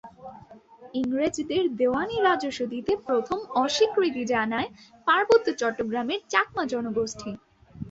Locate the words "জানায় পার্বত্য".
4.33-5.47